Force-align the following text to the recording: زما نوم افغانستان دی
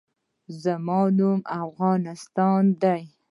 زما 0.63 0.99
نوم 1.17 1.39
افغانستان 1.63 2.63
دی 2.81 3.01